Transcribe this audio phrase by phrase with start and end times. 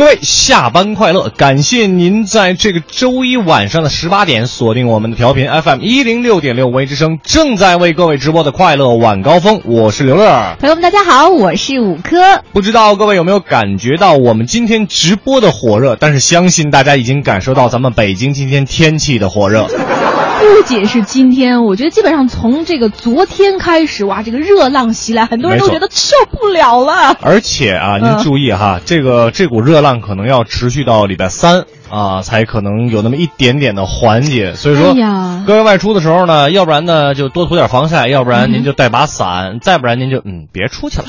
[0.00, 1.28] 各位下班快乐！
[1.36, 10.56] 感谢您在这个周一晚上的十八点锁定我们的调频 FM 一零六点六微之声，正在为各位直播的快乐晚高峰，我是刘乐。
[10.58, 12.16] 朋友们，大家好，我是五科。
[12.50, 15.96] 不知道各位有没有感觉到我们今天直播的火热？
[15.96, 19.68] 但是相信大家已经感受到咱们北京今天天气的火热。
[20.40, 27.16] 不仅是今天，我觉得基本上从这个昨天开始，哇，这个热浪袭来，很多人都觉得受不了了。
[27.20, 34.54] 而且啊，您注意哈，这个这股热浪可能要持续到礼拜三啊，才可能有那么一点点的缓解。
[34.54, 34.94] 所以说，
[35.46, 41.06] 各位外出的时候呢，要不然呢就多涂点防晒，要不然您就带把伞，再不然您就嗯别出去了。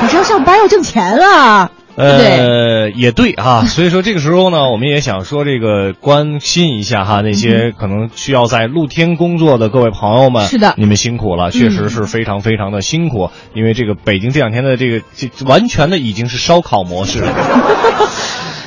[0.00, 1.70] 可是要上班要挣钱啊。
[1.96, 17.32] 呃，也对啊，所以说这个时候呢，我们也想说这个关心一下哈，那些可能需要在露天工作的各位朋友们，是的，你们辛苦了，确实是非常非常的辛苦，因为这个北京这两天的这个这完全的已经是烧烤模式了。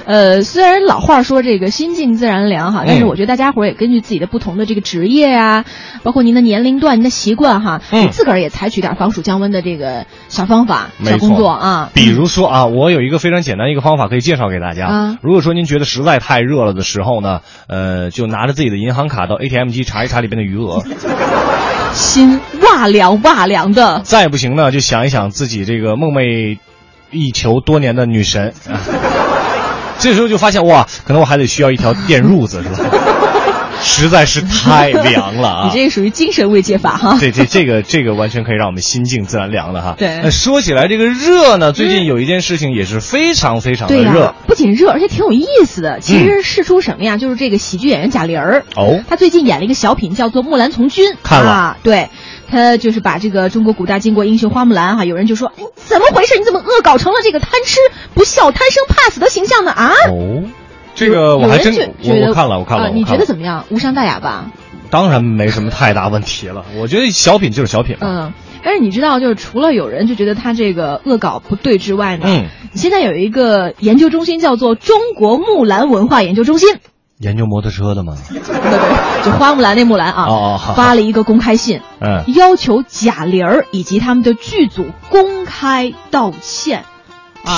[0.10, 5.66] 呃，虽然老话说这个心静自然凉哈，但是我觉得大家伙儿也根据自己的不同的这个职业呀，
[6.02, 11.92] 包括您的年龄段、您的习惯哈，嗯，自个儿也采取点防暑降温的这个小方法、小工作啊。
[11.94, 14.88] 比如说啊，我有一个非常简单一个方法可以介绍给大家。
[14.88, 20.82] 啊，如果说您觉得实在太热了的时候呢，呃，就拿着自己的银行卡到 ATM 机查一查里边的余额，
[21.94, 24.02] 心哇凉哇凉的。
[24.04, 26.58] 再不行呢，就想一想自己这个梦寐
[27.12, 28.54] 以求多年的女神。
[30.00, 32.90] 这时候就发现哇，可能我还得需要一条电褥子，是吧？
[33.82, 35.70] 实在是太凉了啊！
[35.72, 37.18] 你这个属于精神慰藉法哈。
[37.18, 39.96] 对 对，这个这个完全可以让我们心静自然凉了哈。
[39.98, 40.20] 对。
[40.22, 46.02] 那说起来这个热呢，最近有一件事情也是非常非常的热，不仅热，而且挺有意思的。
[46.02, 47.16] 其实是出什么呀？
[47.16, 51.14] 就是这个喜剧演员贾玲儿哦，她最近演了一个小品，叫做《木兰从军》。
[51.24, 51.78] 看了。
[51.82, 52.10] 对。
[52.50, 56.38] 他就是把这个中国古代巾帼英雄花木兰哈，有人就说，怎么回事？
[56.40, 57.80] 你怎么恶搞成了这个贪吃
[58.14, 59.72] 不孝、贪生怕死的形象呢？
[59.72, 59.92] 啊？
[60.10, 60.44] 哦，
[60.96, 61.74] 这个我还真
[62.04, 63.66] 我我看了，我看了，你觉得怎么样？
[63.70, 64.52] 无伤大雅吧？
[64.90, 66.66] 当然没什么太大问题了。
[66.76, 68.08] 我觉得小品就是小品嘛。
[68.08, 68.34] 嗯，
[68.64, 76.68] 但是你知道，就是除了有人就觉得他这个恶搞不对之外呢，嗯，现在有一个研究中心叫做中国木兰文化研究中心。
[77.20, 78.16] 研究摩托车的吗？
[78.30, 86.86] 对对，就花木兰那木兰啊，哦发了一个公开信，嗯，要求贾玲儿以及他们的剧组公开道歉。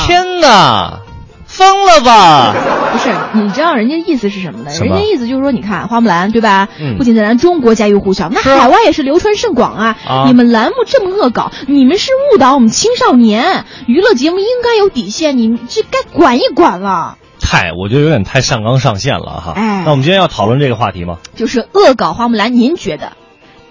[0.07, 1.01] 天哪，
[1.45, 2.55] 疯了吧？
[2.91, 4.71] 不是，你知道人家意思是什么呢？
[4.79, 6.67] 人家意思就是说，你看花木兰对吧？
[6.79, 9.95] 嗯，不仅在咱中国家喻户晓，那海外也是流传甚广啊。
[10.25, 13.65] 你们栏目这么恶搞，你们是误导我们青少年。
[13.85, 17.17] 娱乐节目应该有底线，你这该管一管了。
[17.41, 19.53] 太，我觉得有点太上纲上线了哈。
[19.55, 21.17] 哎，那我们今天要讨论这个话题吗？
[21.35, 23.13] 就是恶搞花木兰，您觉得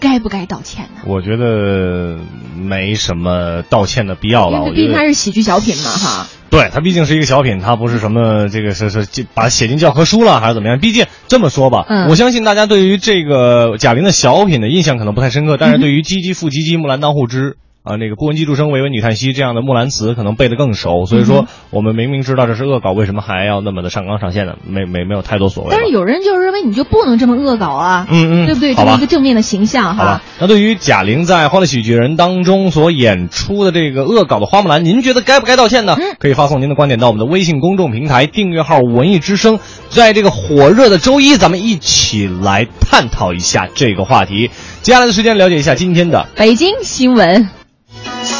[0.00, 1.03] 该不该道歉呢？
[1.06, 2.19] 我觉得
[2.56, 4.70] 没什么道歉的必要了。
[4.70, 6.26] 毕竟它是喜剧小品嘛，哈。
[6.50, 10.80] 对，它毕竟是一个小品，它不是什么这个是是把写进教科书了还是怎么样？
[10.80, 17.56] 毕竟这么说吧，嗯，我相信大家对于这个贾玲的小品的印象可能不太深刻，但是对于唧唧复唧唧，木兰当户织。
[17.82, 21.06] 啊，那个不闻机杼声，唯闻女叹息，这样的木兰辞可能背得更熟。
[21.06, 24.56] 所以说，我们明明知道这是恶搞，为什么还要那么的上纲上线呢？
[24.66, 25.70] 没没没有太多所谓。
[25.70, 28.74] 但是有人就是认为你就不能这么恶搞啊，嗯嗯，对不对？
[28.74, 30.20] 这么一个正面的形象哈。
[30.38, 35.97] 那对于贾玲在《欢乐喜剧人》当中所演出的这个恶搞的花木兰，您觉得该不该道歉呢？
[36.18, 39.58] 可以发送您的观点到我们的微信公众平台订阅号“文艺之声”。
[39.88, 44.50] 在这个火热的周一，咱们一起来探讨一下这个话题。
[44.83, 47.59] 接下来的时间，了解一下今天的北京新闻。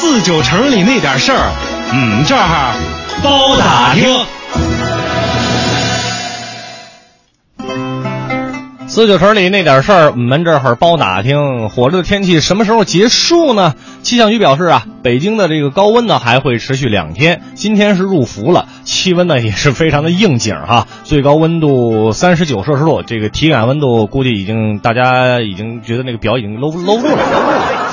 [0.01, 1.53] 四九城里那点事儿，
[1.93, 2.75] 嗯，这儿
[3.23, 4.09] 包打听。
[8.89, 11.69] 四九城里那点事儿，我们这儿包打听。
[11.69, 13.75] 火热的天气什么时候结束呢？
[14.03, 17.43] 气象局表示啊，北京的这个高温呢还会持续两天。
[17.55, 27.91] 今天是入伏了，气温呢也是非常的应景哈， 最高温度三十九摄氏度，这个体感温度估计已经大家已经觉得那个表已经搂搂不住了。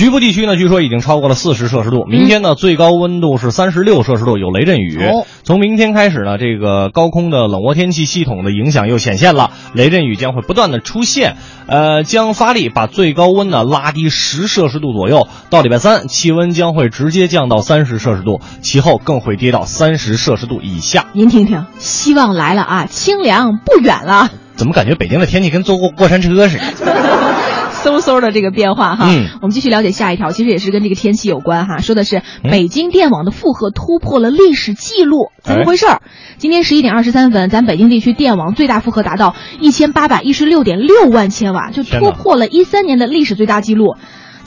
[0.00, 2.06] 局部地区呢，据说已经超过了四十摄氏度。
[2.06, 4.98] 明天呢，最高温度是三十六摄氏度，有雷阵雨。
[5.42, 11.36] 从明天开始呢，这个高空的冷涡天气系统的影响又显现了，雷阵雨将会不断的出现，
[11.66, 15.28] 呃，将发力把最高温呢拉低十摄氏度左右。
[15.50, 21.08] 到礼拜三，气温将会直接降到三十摄氏度，其后更会跌到三十摄氏度以下。
[21.12, 24.30] 您听听，希望来了啊，清凉不远了。
[24.56, 26.64] 怎么感觉北京的天气跟坐过过山车似的？
[27.82, 29.06] 嗖嗖的这个变化哈，
[29.42, 31.78] 我们继续了解下一条，其实也是跟这个天气有关哈。
[31.78, 36.02] 说的是北京电网的负荷突破了历史记录，怎么回事儿？
[36.38, 43.96] 今天十一点二十三分，咱北京地区电网最大负荷达到一千八百一十六点六万千瓦，就突破了一三年的历史最大记录。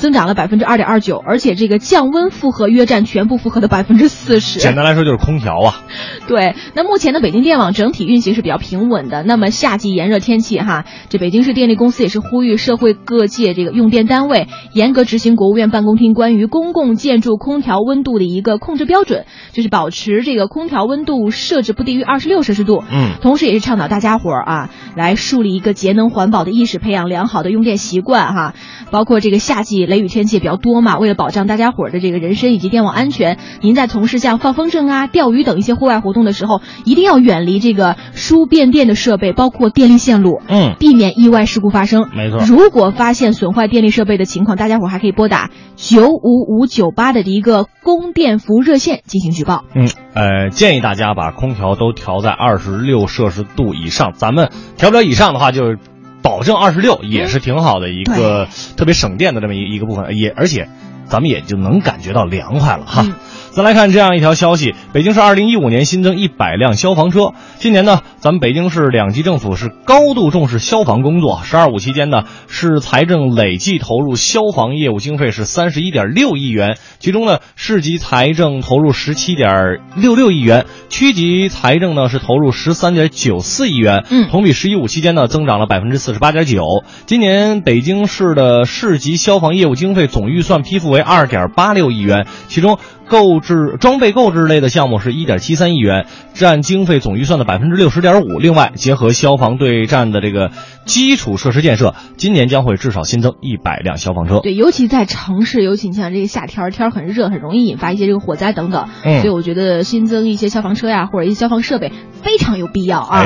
[0.03, 4.59] 增长了百分之二点二九，而且这个降温负荷约占全部负荷的百分之四十。
[4.59, 5.81] 简单来说就是空调啊。
[6.27, 9.23] 对，那目前的北京电网整体运行是比较平稳的。
[9.23, 22.83] 那么夏季炎热天气哈，这北京市电力公司也是呼吁社会各界这个用电单位严格执行国务院办公厅关于公共建筑空调温度的一个控制标准，就是保持这个空调温度设置不低于二十六摄氏度。
[22.91, 28.53] 嗯，同时也是倡导大家伙儿啊来树立一个节能环保的意识，培养良好的用电习惯哈。
[28.91, 42.09] 包括这个夏季雷雨天气也比较多嘛，为了保障大家伙儿的这个人身以及电网安全，您在从事像放风筝啊、钓鱼等一些户外活动的时候，一定要远离这个输变电的设备，包括电力线路，嗯，避免意外事故发生。
[42.15, 49.63] 没错，如果发现损坏电力设备的情况，大家伙儿还可以拨打九五五九八的一个供电服务热线进行举报。
[49.75, 55.75] 嗯，呃，建议大家把空调都调在二十六摄氏度以上，咱们调不了以上的话就。
[56.23, 58.47] 保证二十六也是挺好的一个
[58.77, 60.69] 特别省电的这么一一个部分，也而且
[61.07, 63.05] 咱们也就能感觉到凉快了哈。
[63.53, 67.33] 再来看这样一条消息：北京市二零一五年新增一百辆消防车。
[67.59, 71.39] 今年呢，咱们北京市两级政府是高度重视消防工作。
[71.45, 84.03] “十二五”期间呢，市财政累计投入消防业务经费是三十一点六亿元，其中呢，市级财政投入十七点六六亿元，区级财政呢是投入十三点九四亿元。
[84.09, 86.83] 嗯，同比“十一五”期间呢增长了百分之四十八点九。
[87.05, 92.79] 今年北京市的市级消防业务经费总预算批复为二点八六亿元，其中。
[93.13, 98.39] 购置装备购置类的项目是一点七三亿元，占经费总预算的百分之六十点五。
[98.39, 100.49] 另外，结合消防对战的这个
[100.85, 104.39] 基础设施建设，今年将会至少新增一百辆消防车。
[104.39, 108.89] 对，尤其在城市，尤其你像这个夏天，天很热，很容易引发一些这个火灾等等。
[109.05, 113.25] 嗯，所以我觉得新增一些消防车呀，或者一些消防设备非常有必要啊。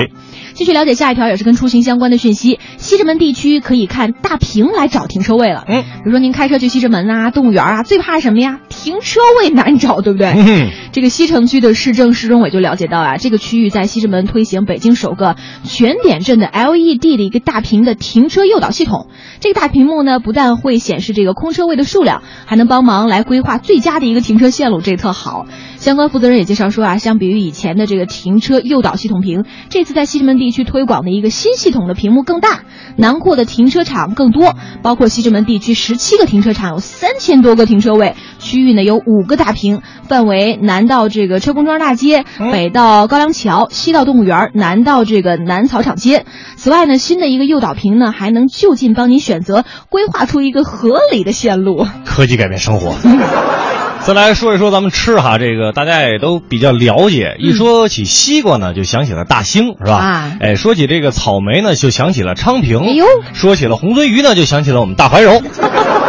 [0.57, 2.59] 继续了解下一条，也是跟出行相关的讯息。
[2.77, 5.63] 西直门地区可以看大屏来找停车位了。
[5.67, 8.59] 嗯，比如说您开车去西直门啊、动物园啊，最怕什么呀？
[8.67, 10.33] 停车位难找，对不对？
[10.35, 19.09] 嗯，这个西城区的市政市中委就了解到啊，这个区域在西直门推行北京首个全点阵的 LED 的一个大屏的停车诱导系统。
[19.39, 25.45] 这个大屏幕呢，不但会显示这个空车位的数量，还能帮忙来规划最佳的一个停车线路，这特好。
[25.75, 32.61] 相关负责人也介绍说啊，相比于以前的这个停车诱导系统屏，这次在西直门地区推广的一个新系统的屏幕更大，
[32.95, 46.25] 南扩的停车场更多，包括西直门地区十七个停车场，有三千多个停车位，区域呢有五个大屏，范围南到这个车公庄大街，北到高梁桥，西到动物园，南到这个南草场街。
[46.55, 51.85] 此外呢，新的一个诱导屏呢，还能就近帮你选择规划出一个合理的线路。
[52.05, 52.95] 科技改变生活。
[54.05, 57.35] 再来说一说咱们吃哈，这个大家也都比较了解。
[57.39, 59.97] 一说起西瓜呢，就想起了大兴，是吧？
[59.97, 62.79] 啊，哎，说起这个草莓呢，就想起了昌平。
[62.79, 65.41] 哎呦，说起了红鳟鱼呢，就想起了我们大怀柔。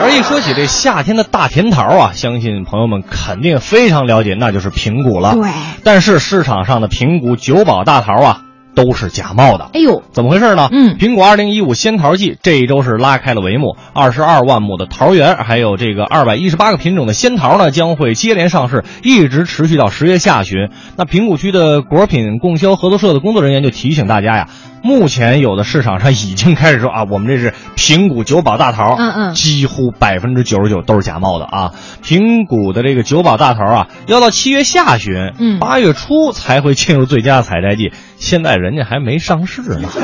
[0.01, 5.35] 而一说起这夏天的大甜桃啊，相信朋友们肯定非常了解，那就是平谷了。
[5.35, 5.51] 对。
[5.83, 8.43] 但是市场上的平谷九宝大桃啊。
[8.79, 10.69] 都是假冒的，哎呦，怎么回事呢？
[10.71, 20.69] 嗯，苹果二零一五仙桃季这一周是拉开了帷幕，二十二万亩的桃园，还有这个二百一十八个品种的仙桃呢，将会接连上市，一直持续到十月下旬。
[20.97, 24.49] 那平谷区的果品供销合作社的工作人员就提醒大家呀。
[24.81, 31.73] 目前有的市场上已经开始说啊，我们这是平谷九宝大桃，嗯嗯，几乎百分之九十九都是假冒的啊。
[32.01, 39.89] 平谷的这个九宝大桃啊，要到七月下旬，嗯，八月初才会进入最佳采摘季，现在人家还没上市呢。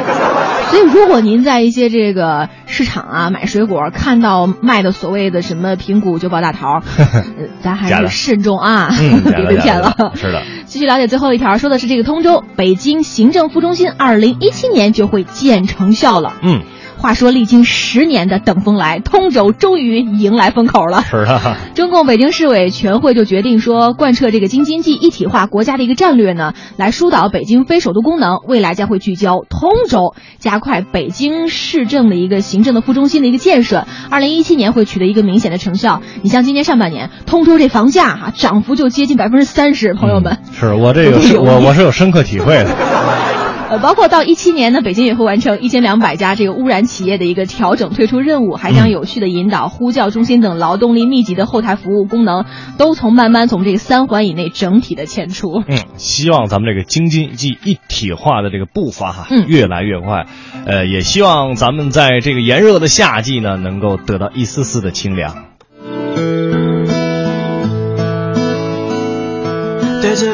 [0.71, 6.81] 所以，如果您在一些这个市场啊买水果，看到卖的所谓的什么平谷九宝大桃，
[7.63, 10.13] 咱还是慎重啊，别被骗了。
[10.15, 10.43] 是的。
[10.65, 16.33] 继续了解最后一条，说的是这个通州北京行政副中心，二零一七年就会见成效了。
[16.43, 16.63] 嗯。
[16.97, 21.03] 话说，历经十年的等风来，通州终于迎来风口了。
[21.03, 33.87] 是啊， 中共北京市委全会就决定说，贯彻这个京津冀一体化国家的一个战略呢，来疏导北京非首都功能，未来将会聚焦通州，加快北京市政的一个行政的副中心的一个建设。
[34.11, 36.01] 二零一七年会取得一个明显的成效。
[36.23, 42.71] 你像今年上半年，通州这房价哈涨幅就接近百分之三十，朋友们，是我这个 是我我是有深刻体会的。
[43.71, 52.45] 呃，包括到一七年呢，北京也会完成一千两百家这个污染企业的一个调整退出任务，还将有序的引导呼叫中心等劳动力密集的后台服务功能，
[52.77, 55.63] 都从慢慢从这个三环以内整体的迁出。
[55.67, 60.27] 嗯，希望咱们这个京津冀一体化的这个步伐哈，嗯，越来越快。
[60.67, 65.47] 呃，也希望咱们在这个炎热的夏季呢，能够得到一丝丝的清凉。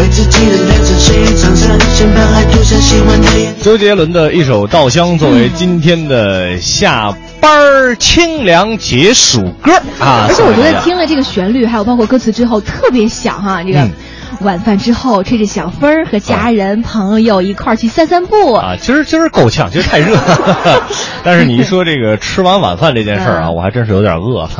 [0.00, 3.62] 为自己的人生写一场生，先把爱涂上喜欢的颜色。
[3.62, 13.90] 周杰伦的一首《稻香》作为今天的下班儿清凉解暑歌啊，而且我觉得听了这个旋律，还有包括歌词之后，特别想哈，这个嗯
[14.40, 18.54] 晚饭之后吹着小风儿，和家人朋友一块儿去散散步。
[18.54, 20.16] 啊，今儿今儿够呛，今儿太热。
[21.22, 24.50] 但是你一说这个吃完晚饭这件事儿啊，嗯我还真是有点饿了。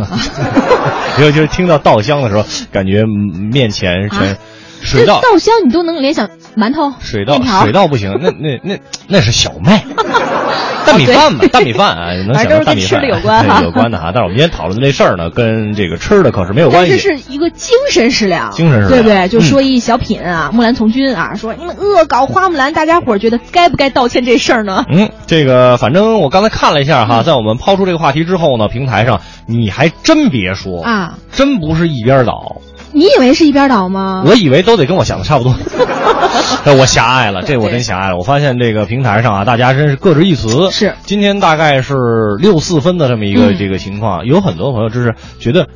[1.18, 4.36] 尤其是听到稻香的时候，感觉嗯面前全啊
[4.82, 5.20] 水稻。
[5.20, 9.84] 稻香你都能联想馒头、水稻水稻不行，那那那那是小麦，
[10.86, 14.10] 大米饭嘛，大米饭啊，能想反正都是跟到大米饭吃的有关哈有关的哈。
[14.14, 16.92] 但是我们今天讨论的这事儿呢，跟这个吃的可是没有关系。
[16.92, 19.28] 这是是一个精神食粮，精神食粮对不对？
[19.28, 24.84] 就嗯说一小品啊，木兰从军啊，说你们恶搞花木兰，大家伙儿觉得该不该道歉这事儿呢？
[24.90, 32.56] 嗯，这个反正我刚才看了一下哈，在我们抛出这个话题之后呢，平台上你还真别说啊，真不是一边倒。
[32.92, 34.24] 你以为是一边倒吗？
[34.26, 35.54] 我以为都得跟我想的差不多，
[36.64, 38.16] 这我狭隘了，这我真狭隘了。
[38.16, 40.70] 我发现这个平台上啊，大家真是各执一词。
[40.70, 41.94] 是今天大概是
[42.38, 45.68] 六四分的这么一个嗯这个情况，有很多朋友就是觉得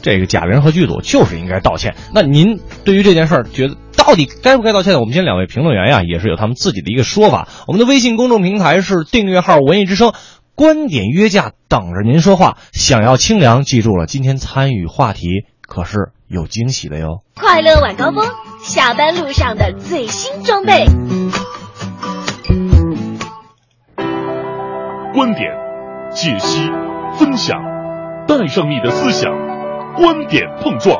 [0.00, 1.94] 这个贾玲和剧组就是应该道歉。
[2.14, 4.94] 那您对于这件事儿，觉得到底该不该道歉？
[4.94, 7.48] 我们今天两位评论员呀，也是有他们自己的一个说法。
[7.66, 10.12] 我们的微信公众平台是订阅号“文艺之声”。
[10.54, 12.58] 观点约架，等着您说话。
[12.72, 15.28] 想要清凉，记住了，今天参与话题
[15.66, 17.20] 可是有惊喜的哟。
[17.34, 18.24] 快乐晚高峰，
[18.62, 20.86] 下班路上的最新装备。
[25.12, 25.50] 观点、
[26.10, 26.70] 解析、
[27.18, 27.60] 分享，
[28.26, 29.30] 带上你的思想，
[29.94, 30.98] 观点碰撞。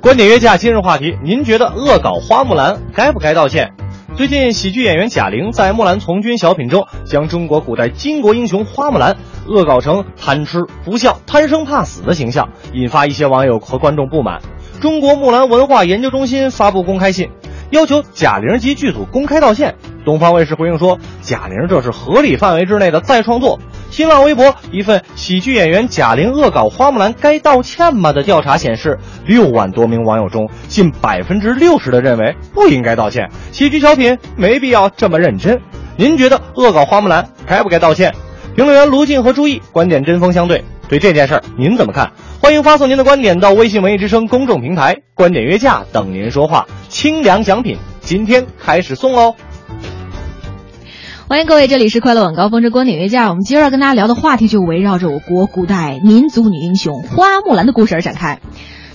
[0.00, 3.74] 观点约架今日话题，您觉得恶搞花木兰该不该道歉？
[4.16, 14.42] 最近，喜剧演员贾玲在《木兰从军》小品中，将中国古代巾帼英雄花木兰恶搞成贪吃、不孝、贪生怕死的形象，引发一些网友和观众不满。
[14.80, 17.30] 中国木兰文化研究中心发布公开信，
[17.70, 19.76] 要求贾玲及剧组公开道歉。
[20.04, 23.58] 东方卫视回应说，贾玲这是合理范围之内的再创作。
[23.90, 33.28] 新浪微博一份喜剧演员贾玲恶搞花木兰该道歉吗的调查显示，六万多名网友中，近百分之六十的认为不应该道歉。
[33.50, 35.60] 喜剧小品没必要这么认真。
[35.96, 38.14] 您觉得恶搞花木兰该不该道歉？
[38.54, 42.12] 评论员卢静和朱毅观点针锋相对，对这件事儿您怎么看？
[42.40, 46.66] 欢迎发送您的观点到微信文艺之声公众平台，观点约架等您说话。
[46.88, 49.34] 清凉奖品今天开始送喽！
[51.30, 53.28] 欢迎各位，这里是快乐晚高峰之观点约架。
[53.28, 58.40] 我们今儿要跟大家聊的话题就围绕着我国古代民族女英雄花木兰的故事而展开。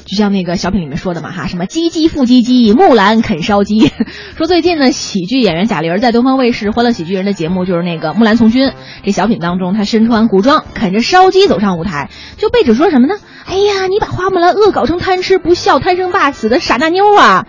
[0.03, 3.89] 就像那个小品里面说的嘛，哈，什么唧唧复唧唧，木兰啃烧鸡。
[4.35, 8.67] 说最近呢，喜剧演员贾玲在东方卫视《欢乐喜剧人》的节目，就是那个《木兰从军》
[9.05, 13.15] 这小品当中，她身穿古装，啃着烧鸡走上舞台，就被指说什么呢？
[13.45, 17.45] 哎呀，你把花木兰恶搞成贪吃不孝、贪生怕死的傻大妞啊！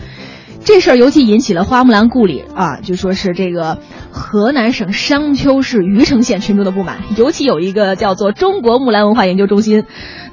[0.65, 3.79] 这事儿尤其引起了花木兰故里啊，就说是这个
[4.17, 9.85] 河南省商丘市虞城县群众的不满，尤其有一个叫做中国木兰文化研究中心，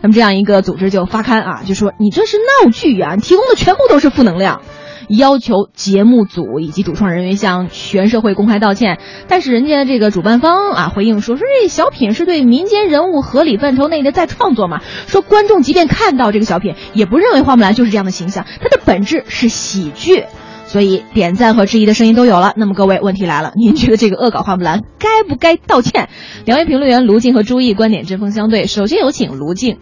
[0.02, 4.62] 那么这样一个组织就发刊啊，就说你这是闹剧啊，提供的全部都是负能量。
[5.10, 20.24] 要求节目组以及主创人员向全社会公开道歉，但是人家这个主办方啊回应说说这小品是对民间人物合理范畴内的再创作嘛，说观众即便看到这个小品，也不认为花木兰就是这样的形象，它的本质是喜剧，
[20.74, 22.54] 所以点赞和质疑的声音都有了。
[22.58, 26.10] 那么各位，问题来了， 您觉得这个恶搞花木兰该不该道歉？
[26.46, 29.78] 两位评论员卢静和朱毅观点针锋相对，首先有请卢静。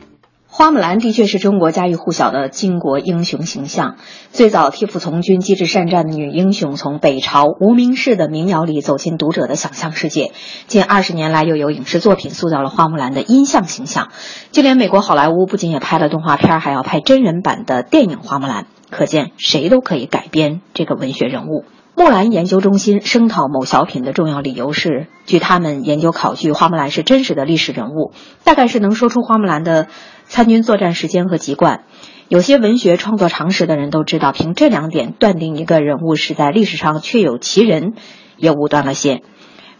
[0.48, 3.96] 花木兰的确是中国家喻户晓的巾帼英雄形象。
[4.34, 10.34] 最早替父从军、机智善战的女英雄，从北朝无名氏的民谣里走进读者的想象世界。
[10.68, 14.10] 近二十年来，又有影视作品塑造了花木兰的音像形象。
[14.52, 18.64] 就连美国好莱坞不仅也拍了动画片，还要拍真人版的电影《花木兰》。
[18.92, 21.66] 可见，谁都可以改编这个文学人物。
[21.96, 28.12] 木兰研究中心声讨某小品的重要理由是，据他们研究考据，花木兰是真实的历史人物，
[28.44, 29.88] 大概是能说出花木兰的。
[30.26, 31.84] 参军作战时间和籍贯，
[32.30, 37.96] 有些文学创作常识的人都知道，凭这两点断定一个人物是在历史上确有其人，
[38.38, 39.24] 也武断了些。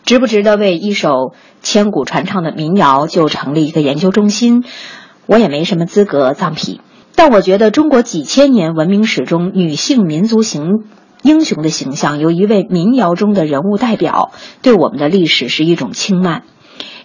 [0.04, 4.66] 值不值得为一首千古传唱的民谣就成立一个研究中心？
[5.26, 6.82] 我也没什么资格藏批。
[7.16, 10.86] 但我觉得中国几千年文明史中女性民族型
[11.22, 16.44] 英雄的形象，由一位民谣中的人物代表，对我们的历史是一种轻慢。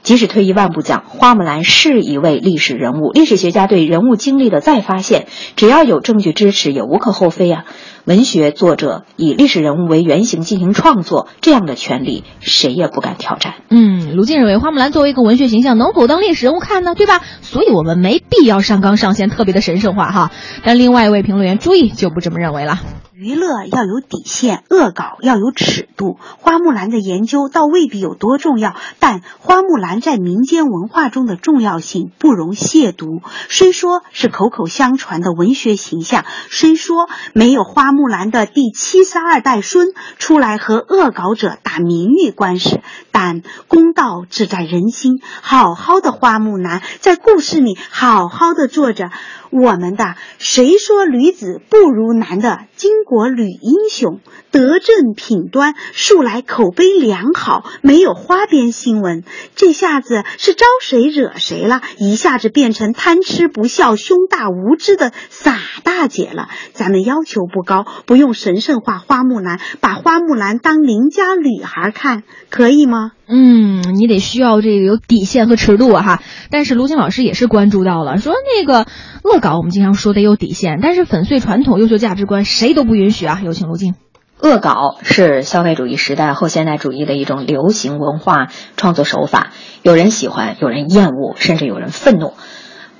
[0.03, 7.65] 即使退一万步讲，花木兰是一位历史人物，历史学家对人物经历的再发现，只要有证据支持，也无可厚非啊。
[8.07, 13.55] 文学作者以历史人物为原型进行创作，这样的权利谁也不敢挑战。
[13.69, 16.95] 嗯，卢静认为花木兰作为一个文学形象，能否当历史人物看呢？
[16.95, 17.21] 对吧？
[17.43, 20.31] 所以我们没必要上纲上线，特别的神圣化哈。
[20.63, 22.79] 但另外一位评论员朱毅就不这么认为了。
[23.19, 26.19] 娱乐要有底线，恶搞要有尺度。
[26.37, 33.23] 花木兰的研究倒未必有多重要，但花木兰在民间文化中的重要性不容亵渎。
[33.49, 42.81] 虽说是口口相传的文学形象，虽说没有花木兰的第七十二代孙出来和恶搞者打名誉官司，
[43.13, 45.23] 但公道自在人心。
[45.41, 49.11] 好好的花木兰在故事里好好的坐着。
[49.51, 52.67] 我们的谁说女子不如男的？
[52.77, 54.19] 经国女英雄，
[54.51, 59.23] 德政品端，素来口碑良好，没有花边新闻。
[59.55, 61.83] 这下子是招谁惹谁了？
[61.99, 66.49] 一下子变成贪吃不孝、胸大无知的傻大姐了。
[66.73, 73.13] 咱们要求不高，不用神圣化花木兰，把花木兰当邻家女孩看，可以吗？
[73.29, 76.23] 嗯，你得需要这个有底线和尺度哈。
[76.51, 78.87] 但是卢静老师也是关注到了，说那个
[79.23, 83.41] 恶搞，我们经常说得有底线，但是粉碎传统优秀价值观，谁都不允许啊。
[83.45, 83.95] 有请卢静。
[84.39, 92.35] 恶搞是消费主义时代后现代主义的一种流行文化创作手法，有人喜欢，有人厌恶，甚至有人愤怒。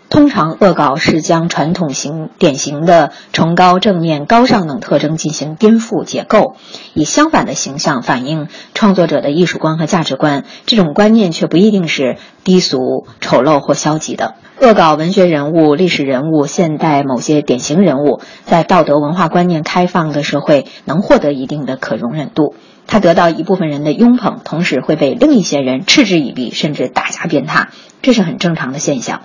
[0.09, 6.55] 通常，恶搞是将传统型典型的崇高、正面、高尚等特征进行颠覆、解构，
[6.95, 10.45] 以相反的形象反映创作者的艺术观和价值观。
[10.65, 14.37] 这种观念却不一定是低俗、丑陋或消极的。
[14.61, 22.55] 恶搞文学人物、历史人物、现代某些典型人物，在道德文化观念开放的社会能获得一定的可容忍度。
[22.87, 27.67] 他得到一部分人的拥捧，同时会被另一些人嗤之以鼻，甚至打加鞭挞，
[28.01, 29.23] 这是很正常的现象。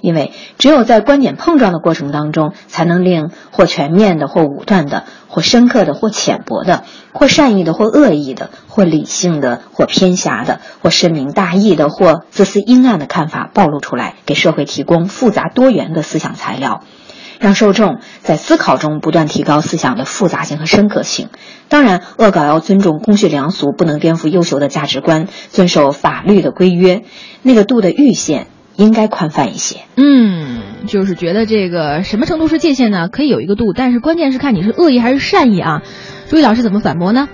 [0.00, 16.82] 因为只有在观点碰撞的过程当中，才能令或全面的、或武断的、或深刻的、或浅薄的、或善意的、或恶意的、或理性的、或偏狭的、或深明大义的、或自私阴暗的看法暴露出来，给社会提供复杂多元的思想材料，
[17.38, 21.28] 让受众在思考中不断提高思想的复杂性和深刻性。
[21.68, 27.02] 当然，恶搞要尊重公序良俗，不能颠覆优秀的价值观，遵守法律的规约，
[27.42, 28.46] 那个度的阈限。
[28.76, 29.80] 应该宽泛一些。
[29.96, 33.08] 嗯，就是觉得这个什么程度是界限呢？
[33.08, 35.82] 可以有一个度，但是关键是看你是恶意还是善意啊。
[36.28, 37.28] 朱毅老师怎么反驳呢？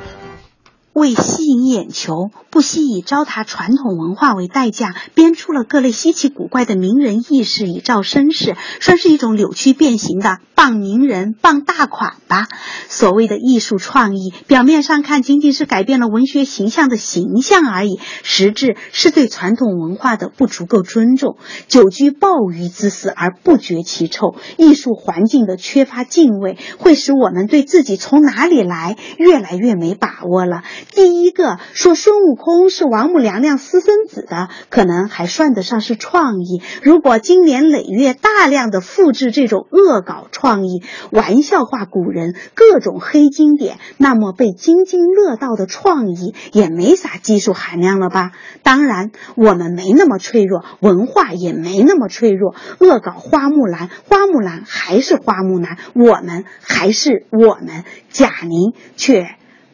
[0.96, 12.46] 为吸引眼球，不惜以糟蹋传统文化为代价，编出了各类稀奇古怪的名人轶事以照身世，算是一种扭曲变形的傍名人、傍大款吧。
[12.88, 21.36] 所谓的艺术创意，表面上看仅仅是改变了文学形象的形象而已，实质是对传统文化的不足够尊重。
[21.68, 30.62] 久居鲍鱼之肆而不觉其臭，艺术环境的缺乏敬畏，会使我们对自己从哪里来越来越没把握了。
[30.90, 36.62] 第一个说孙悟空是王母娘娘私生子的，可能还算得上是创意。
[36.82, 48.32] 如果经年累月大量的复制这种恶搞创意，玩笑话古人各种黑经典，那么被津津乐道的创意也没啥技术含量了吧？
[48.62, 52.54] 当然，我们没那么脆弱，文化也没那么脆弱。
[52.78, 59.26] 恶搞花木兰，花木兰还是花木兰，我们还是我们，贾玲却。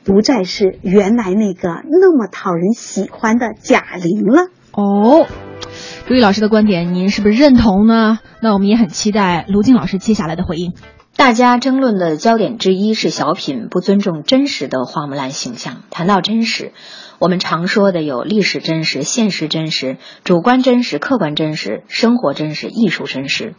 [0.05, 5.27] 不再是原来那个那么讨人喜欢的贾玲了哦。
[6.07, 8.19] 朱毅老师的观点，您是不是认同呢？
[8.41, 10.73] 那我们也很期待卢静老师接下来的回应。
[11.15, 15.83] 大家争论的焦点之一是小品不尊重真实的花木兰形象。
[15.91, 16.73] 谈到真实，
[17.19, 23.55] 我们常说的有历史真实、现实真实、主观真实、客观真实、生活真实、艺术真实。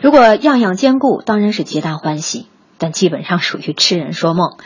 [0.00, 2.46] 如果样样兼顾，当然是皆大欢喜，
[2.78, 4.56] 但基本上属于痴人说梦。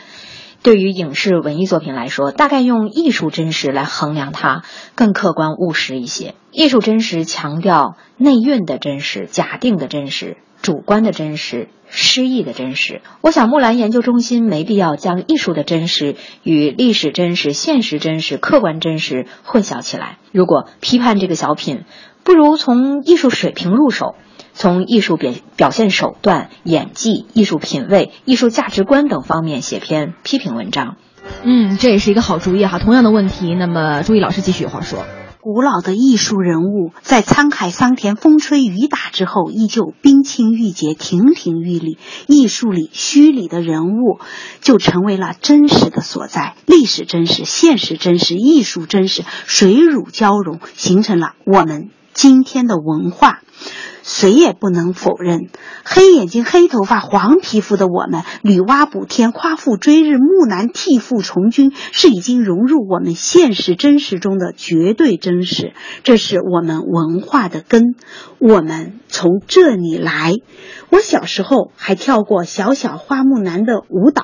[0.61, 4.63] 对于影视文艺作品来说，大概用艺术真实来衡量它
[4.95, 6.35] 更客观务实一些。
[6.51, 13.01] 艺术真实强调内蕴的真实、假定的真实、主观的真实、诗意的真实。
[13.21, 20.17] 我想木兰研究中心没必要将艺术的真实与历史真实、现实真实、客观真实混淆起来。
[20.33, 21.85] 如果批判这个小品，
[22.23, 24.15] 不如从艺术水平入手。
[24.53, 30.97] 从艺术表表现手段、演技、艺术品味、艺术价值观等方面写篇批评文章，
[31.43, 32.79] 嗯，这也是一个好主意哈。
[32.79, 35.05] 同样的问题，那么朱毅老师继续有话说。
[35.41, 41.97] 古老的艺术人物在沧海桑田、风吹雨打之后，依旧冰清玉洁、亭亭玉立。
[42.27, 44.19] 艺术里虚拟的人物，
[44.59, 46.55] 就成为了真实的所在。
[46.65, 53.39] 历史真实、现实真实、艺术真实，水乳交融，形成了我们今天的文化。
[54.03, 55.49] 谁也不能否认，
[55.83, 65.73] 黑眼睛、黑头发、黄皮肤的我们，女娲补天、夸父追日、木兰替父从军，是已经融入我们现实真实中的绝对真实。
[66.03, 67.95] 这是我们文化的根，
[68.39, 70.33] 我们从这里来。
[70.89, 74.23] 我小时候还跳过小小花木兰的舞蹈，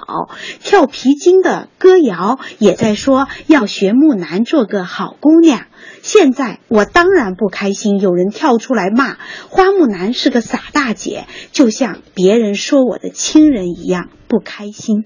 [0.64, 5.62] 跳皮筋的歌谣，也在说要学木兰做个好姑娘。
[6.02, 9.18] 现在我当然不开心，有人跳出来骂
[9.66, 15.06] 花木兰是个傻大姐，就像别人说我的亲人一样不开心。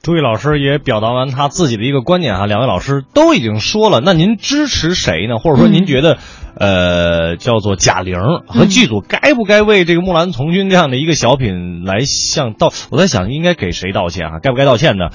[0.00, 5.38] 朱毅老师也表达完他自己的一个观点哈，两位老师都已经说了，那您支持谁呢？
[5.38, 6.18] 或者说您觉得，
[6.56, 8.14] 呃，叫做贾玲
[8.46, 12.72] 和剧组该不该为这个《木兰从军》这样的一个小品来向道？
[12.92, 14.38] 我在想应该给谁道歉啊？
[14.40, 15.06] 该不该道歉呢？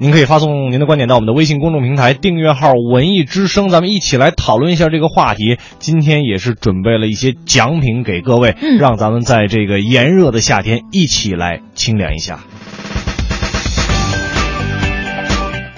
[0.00, 5.56] 您可以发送您的观点到我们的微信公众平台订阅号“文艺之声”，咱们一起来讨论一下这个话题。
[5.78, 12.40] 今天也是准备了一些奖品给各位，让咱们在这个炎热的夏天一起来清凉一下。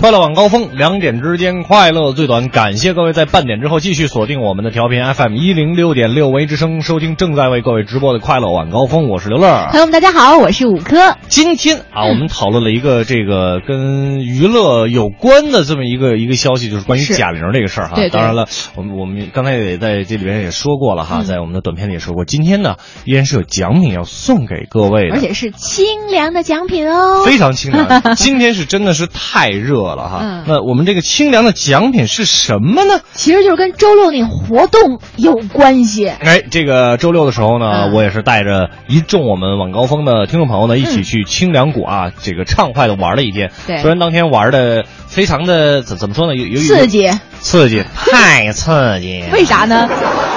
[0.06, 2.48] 快乐晚高峰，两点之间快乐最短。
[2.48, 9.08] 感谢各位在半点之后继续锁定我们的调频 FM 一零六点六维之声，收听正在为各位直播的快乐晚高峰。
[9.08, 11.16] 我是刘乐，朋友们大家好，我是五科。
[11.26, 17.96] 今天啊，我们讨论了一个这个跟娱乐有关的这么一个一个消息，就是关于贾玲这个事儿哈。
[17.96, 28.14] 对，当然了，我们我们刚才也在这里边也说过了哈，在我们的短片里也说过，今天呢依然是有奖品要送给各位的，而且是清凉的奖品哦，非常清凉。
[28.14, 29.95] 今天是真的是太热。
[29.96, 33.00] 了哈，那我们这个清凉的奖品是什么呢？
[33.14, 36.06] 其实就是跟周六那活动有关系。
[36.06, 43.50] 哎，这个周六的时候呢，我也是带着一众我们晚高峰的听众朋友呢，一起去清凉谷啊，这个畅快的玩了一天。
[43.66, 49.24] 对，虽然当天玩的非常的怎怎么说呢，有有刺激，刺激， 太刺激。
[49.32, 49.88] 为啥呢？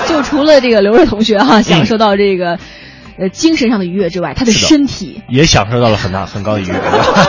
[0.08, 2.58] 就除了这个刘瑞同学哈，享受到这个。
[3.20, 6.74] 呃，精神上的愉悦之外，他的身体也享受到了很大很高的愉悦。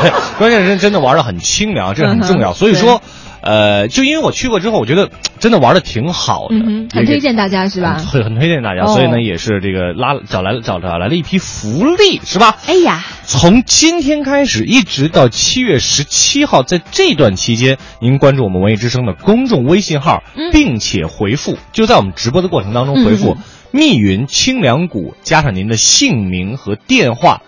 [0.39, 2.53] 关键是真的玩的很清凉，这很重要。
[2.55, 3.03] 所以说，
[3.43, 6.55] 呃，就因为我去过之后，我觉得真的玩的挺好的，
[6.95, 7.95] 很推荐大家是吧？
[7.99, 12.57] 很很推荐大家，所以呢，也是这个拉找来了找找来了一批福利，是吧？
[12.67, 20.23] 哎呀，从今天开始一直到七月十七号，在这段期间，您关注我们文艺之声的公众微信号，
[20.53, 23.37] 并且回复，就在我们直播的过程当中回复。
[23.73, 27.43] 密云清凉谷加上您的姓名和电话，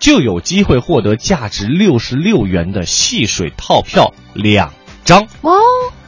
[0.00, 4.72] 就有机会获得价值六十六元的戏水套票两
[5.04, 5.28] 张。
[5.42, 5.52] 哦，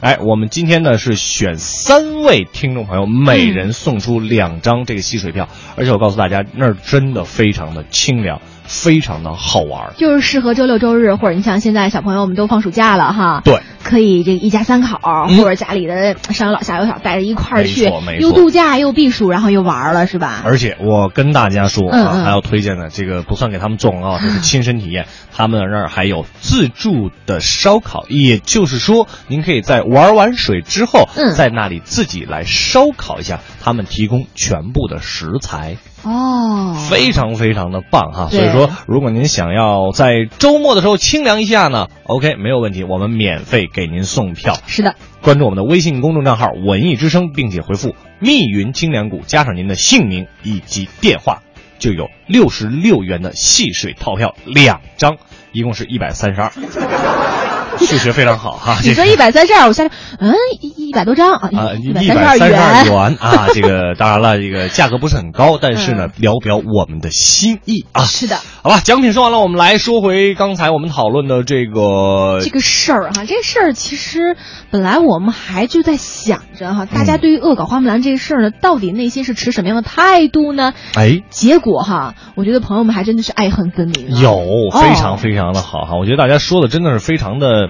[0.01, 8.41] 哎，我们今天呢是选三位听众朋友，每人送出两张这个戏水票，而且我告诉大家，那儿真的非常的清凉。
[8.71, 14.97] 非常的好玩，就是适合周六周日，或者你像现在小朋友们都放暑假了哈，对，可以这一家三口，
[15.37, 20.41] 或者家里的上有老下有小，带着一块儿去，又度假又避暑，然后又玩了，是吧？
[20.45, 25.05] 而且我跟大家说啊，还要推荐的这个不算给他们做广告， 这是亲身体验，
[25.35, 35.75] 他们那儿还有自助的烧烤，也就是说，您可以在玩完水之后，在那里自己来烧烤一下，他们提供全部的食材。
[36.03, 38.27] 哦，非常非常的棒哈！
[38.29, 44.57] 所以说，如果您想要在周末的时候清凉一下呢，OK，没有问题，我们免费给您送票。
[44.65, 51.43] 是的，关注我们的微信公众账号“文艺之声”，并且回复“密云清凉谷”，加上您的姓名以及电话，
[51.77, 55.17] 就有六十六元的戏水套票两张，
[55.51, 57.60] 一共是一百三十二。
[57.79, 58.77] 数学非常好哈！
[58.83, 63.47] 你说一百三十二，我下来，嗯，一一百多张啊，一百三十二元 啊！
[63.53, 68.03] 这个当然了，这个价格不是很高，但是呢，聊表我们的心意啊。
[68.03, 73.25] 是的，好吧，奖品说完了，我们来说回刚才我们讨论的这个这个事儿哈。
[73.25, 74.35] 这事儿其实
[74.69, 80.73] 本来我们还就在想着哈，大家对于恶搞花木兰这个事儿呢，到底内心是持什么样的态度呢？
[80.95, 84.19] 哎，结果哈，我觉得朋友们还真的是爱恨分明。
[84.19, 84.37] 有
[84.71, 87.60] 非常非常的好哈，我觉得大家说的真的是非常的。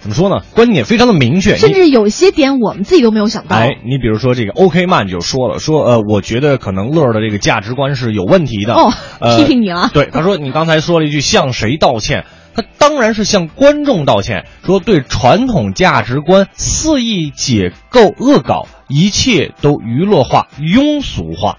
[0.00, 0.44] 怎么说呢？
[0.54, 3.56] 观点非常的明确，甚至有些点我们自己都没有想到。
[3.56, 8.74] 哎，你比如说这个 OK 曼就说了，说呃，我觉得可能乐的这个价值观是有问题的。
[8.74, 8.92] 哦，
[9.36, 9.90] 批评你了。
[9.92, 12.24] 对，他说你刚才说了一句向谁道歉？
[12.54, 21.58] 他当然是向观众道歉，说对传统价值观肆意解构恶搞，一切都娱乐化、庸俗化。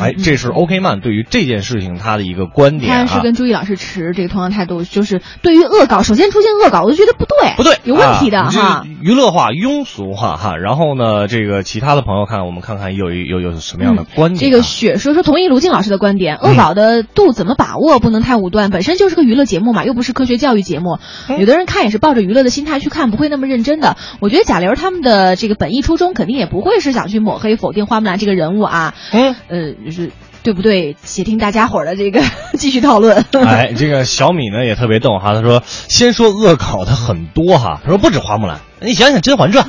[0.00, 10.56] 哎，这是 OK 曼对于这件事情他的一个观点啊，是跟朱毅老师持这个同样态度，就是对于恶搞，首先出现恶搞，我就觉得不对，不对，有问题的哈，娱乐化、庸俗化哈。
[10.56, 14.50] 然后呢，这个其他的朋友看，我们看看有有有什么样的观点。
[14.50, 20.98] 这个雪说说同意卢静老师的观点，恶搞的度怎么把握，不能太武断，本身就是个娱乐节目嘛，又不是科学教育节目，
[21.38, 23.96] 有的人看也是抱着娱乐的心态去看，不会那么认真的。
[24.20, 30.10] 我觉得贾玲他们的这个本意初衷，肯定也不会是想去抹黑、否定花木兰这个人物啊，嗯，呃，就是。
[30.40, 30.96] 对不对？
[31.02, 32.22] 且听大家伙儿的这个
[32.56, 33.26] 继续讨论。
[33.44, 39.66] 哎，这个小米呢也特别逗哈，他说先说恶搞的很多哈，他说不止花木兰，你想想《甄嬛传》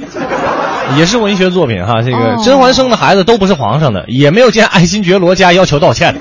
[0.98, 6.16] 也是文学作品哈，这个甄嬛生的孩子都不是皇上的，也没有见爱新觉罗家要求道歉。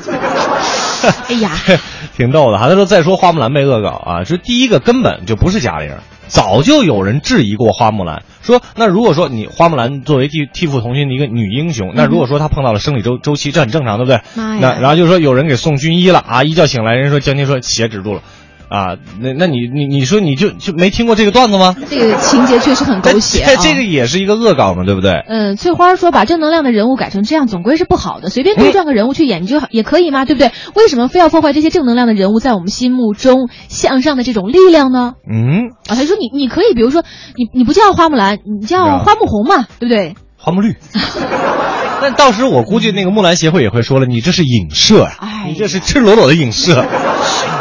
[1.28, 1.52] 哎呀，
[2.16, 2.68] 挺逗的哈。
[2.68, 5.92] 他说再说花木兰被恶搞啊，这第一个根本就不是贾玲。
[6.28, 14.20] 早就有人质疑过花木兰，说那如果说你花木兰作为替替父从军的一个女英雄，那如果说她碰到了生理周周期，这很正常，对不对？
[14.60, 18.22] 那然后就说有人给送军医了啊，一觉醒来，人说将军说血止住了。
[18.68, 21.74] 啊，那那你你你说你就就没听过这个段子吗？
[21.88, 25.12] 这个情节确实很狗血，这个也是一个恶搞嘛，对不对？
[25.26, 28.28] 嗯，翠花说把正能量的人物改成这样，总归是不好的。
[28.30, 30.24] 随便杜撰个人物去演就也可以吗？
[30.24, 30.52] 对不对？
[30.74, 35.14] 为什么非要破坏这些正能量的人物在我们心目中向上的这种力量呢？
[35.28, 37.02] 嗯，啊，他说你你可以，比如说
[37.36, 40.14] 你你不叫花木兰，你叫花木红嘛，对不对？
[40.36, 40.76] 花木绿。
[42.00, 46.84] 那到时我估计那个木兰协会也会说了，你这是影射呀，你这是赤裸裸的影射。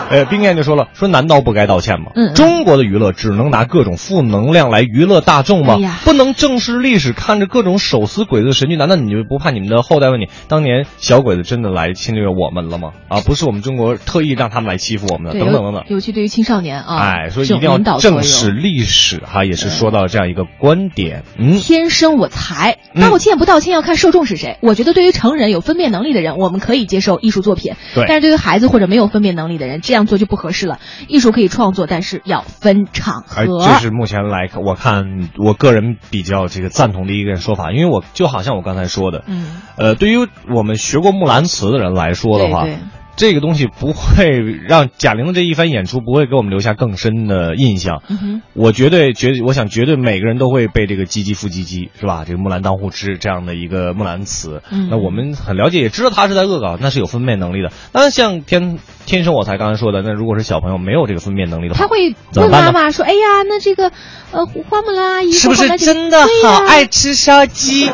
[0.09, 2.11] 呃，冰燕就说了，说难道不该道歉吗？
[2.15, 5.77] 嗯，中国的娱乐只能拿各种负能量来娱乐大众吗？
[6.05, 12.91] 不能正视历史，看着各种手撕鬼子的神剧，难道你就不怕你们的后代问你，当年小鬼子真的来侵略我们了吗？
[13.09, 15.83] 啊，不是我们中国特意让他们来欺负我们的，等等等等。
[15.89, 21.23] 尤其对于青少年啊，哎，所以一定要正视历史哈，也是说到这样一个观点。
[21.37, 24.57] 嗯，天生我材，道歉不道歉要看受众是谁。
[24.61, 29.96] 我觉得对于成人有分辨能力的人，我们可以接受艺术作品，对，但是对于孩子或者没有分辨能力的人，这样。
[29.97, 30.77] 这样做就不合适了。
[31.07, 33.65] 艺术可以创作，但是要分场合。
[33.65, 40.17] 这是目前来看，我看我个人比较这个赞同的一个说法，因为我就好像我刚才说的，嗯，呃，对于
[40.55, 42.67] 我们学过木兰辞的人来说的话。
[43.17, 48.01] 这个东西不会让贾玲的这一番演出不会给我们留下更深的印象。
[48.53, 52.23] 我绝对绝，我想绝对每个人都会被这个“唧唧复唧唧”，是吧？
[52.25, 54.61] 这个“木兰当户织”这样的一个木兰词。
[54.89, 57.71] 那我们很了解，也知道他是在恶搞，那是有分辨能力的。
[57.91, 58.77] 当然，像天
[59.07, 63.91] 天生我才刚才说的，那如果是小朋友没有这个分辨能力的话，他会问妈妈说：“哎呀，那这个
[64.31, 67.89] 呃，花木兰阿姨是不是真的好爱吃烧鸡？”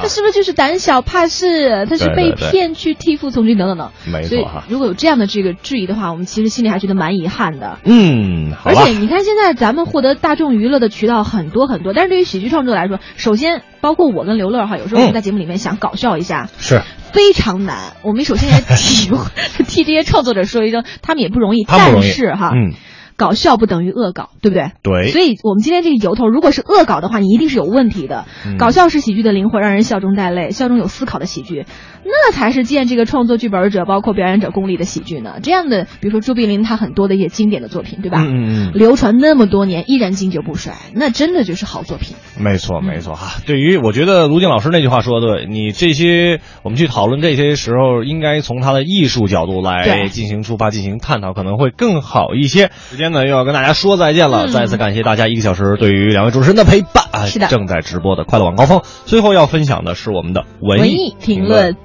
[0.00, 1.86] 他是不是就是胆小怕事？
[1.88, 3.90] 他是被骗去替父从军等等等。
[4.12, 4.64] 没错哈。
[4.68, 7.78] 如果有这样的这个质疑的话，我们其实心里还觉得蛮遗憾的。
[7.84, 17.94] 嗯，而且你看，现在咱们获得大众娱乐的渠道很多很多，但是对于喜剧创作来说，首先包括我跟刘乐哈，有时候我们在节目里面想搞笑一下，是非常难。
[18.02, 19.10] 我们首先也替
[19.64, 21.64] 替这些创作者说一声，他们也不容易。
[21.66, 22.74] 但是哈，嗯。
[23.20, 24.72] 搞笑不等于恶搞，对不对？
[24.82, 25.10] 对。
[25.10, 28.24] 所以我们今天这个由头，如果是恶搞的话，你一定是有问题的。
[28.58, 31.66] 搞笑是喜剧的灵魂，让人笑中带泪，笑中有思考的喜剧，
[32.02, 35.34] 那才是见这个创作剧本者包括表演者功力的喜剧呢。
[35.42, 38.22] 这样的，比如说朱碧林他很多的一些经典的作品，对吧？
[38.22, 38.72] 嗯嗯嗯。
[38.72, 42.16] 流传那么多年，依然经久不衰，那真的就是好作品。
[42.38, 43.42] 没错没错哈。
[43.46, 52.70] 对于我觉得卢静老师那句话说的对，你这些我们去讨论这些时候，应该从他的艺术角度来进行出发，进行探讨，可能会更好一些。
[52.88, 57.26] 时间呢又要跟大家说再见了，再次感谢大家一个小时对于两位主持人的陪伴。
[57.26, 61.76] 是的，正在直播的快乐晚高峰，最后要分享的是我们的文艺评论。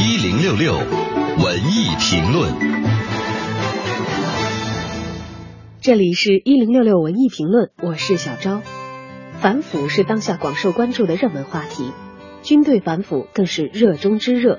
[0.00, 2.52] 一零六六文艺评论，
[5.80, 8.62] 这里是一零六六文艺评论，我是小昭。
[9.38, 11.92] 反腐是当下广受关注的热门话题，
[12.42, 14.58] 军队反腐更是热中之热。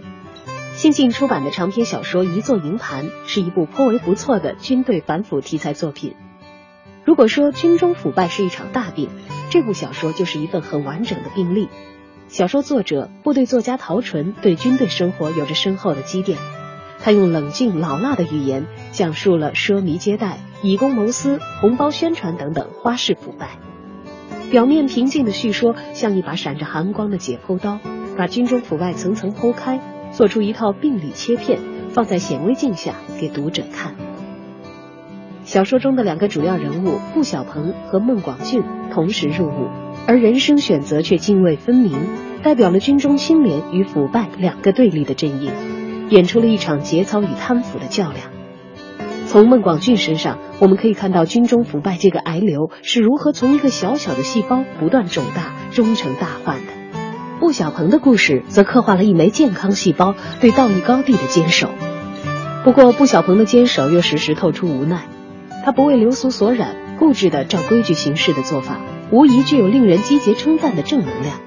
[0.75, 6.15] 新晋出版的长篇小说《一座营盘》是一部颇为不错的军队反腐题材作品。
[7.05, 9.09] 如果说军中腐败是一场大病，
[9.51, 11.69] 这部小说就是一份很完整的病例。
[12.27, 16.39] 小说作者部队作家陶纯对军队生活有着深厚的积淀，
[16.99, 23.59] 他用冷静老辣的语言讲述了奢靡接待、以公谋私、红包宣传等等花式腐败。
[24.49, 27.79] 表面平静的叙说像一把闪着寒光的解剖刀，
[28.17, 29.79] 把军中腐败层层剖开。
[30.13, 33.95] 做出一套病理切片，放在显微镜下给读者看。
[35.43, 39.67] 小说中的两个主要人物顾小鹏和孟广俊同时入伍，
[40.07, 41.99] 而人生选择却泾渭分明，
[42.43, 45.51] 代表了军中清廉与腐败两个对立的阵营，
[46.09, 48.29] 演出了一场节操与贪腐的较量。
[49.25, 56.82] 从孟广俊身上，我们可以看到军中腐败这个癌瘤是如何从一个小小的细胞不断肿大，终成大患的。
[57.39, 61.69] 顾小鹏的故事则刻画了一枚健康细胞对道义高地的坚守。
[62.63, 65.07] 不过，顾小鹏的坚守又时时透出无奈。
[65.65, 68.77] 他不为流俗所染，固执的照规矩行事的做法，
[69.11, 71.37] 无疑具有令人积极称赞的正能量。